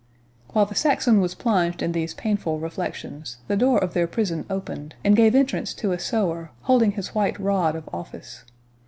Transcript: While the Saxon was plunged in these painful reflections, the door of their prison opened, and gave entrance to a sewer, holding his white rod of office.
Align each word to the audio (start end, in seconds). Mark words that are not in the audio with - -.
While 0.53 0.65
the 0.65 0.73
Saxon 0.73 1.21
was 1.21 1.35
plunged 1.35 1.83
in 1.83 1.91
these 1.91 2.15
painful 2.15 2.57
reflections, 2.57 3.37
the 3.47 3.55
door 3.55 3.77
of 3.77 3.93
their 3.93 4.07
prison 4.07 4.47
opened, 4.49 4.95
and 5.05 5.15
gave 5.15 5.35
entrance 5.35 5.75
to 5.75 5.91
a 5.91 5.99
sewer, 5.99 6.49
holding 6.61 6.93
his 6.93 7.13
white 7.13 7.37
rod 7.39 7.75
of 7.75 7.87
office. 7.93 8.43